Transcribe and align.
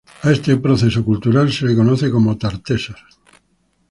A 0.25 0.27
este 0.35 0.51
proceso 0.65 1.01
cultural 1.09 1.47
se 1.51 1.63
le 1.67 1.75
conoce 1.79 2.07
como 2.15 2.35
Tartessos. 2.41 3.01